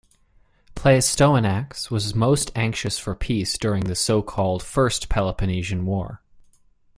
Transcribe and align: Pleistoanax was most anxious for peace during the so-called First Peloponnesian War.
Pleistoanax 0.73 1.91
was 1.91 2.15
most 2.15 2.49
anxious 2.55 2.97
for 2.97 3.13
peace 3.13 3.55
during 3.59 3.83
the 3.83 3.93
so-called 3.93 4.63
First 4.63 5.09
Peloponnesian 5.09 5.85
War. 5.85 6.23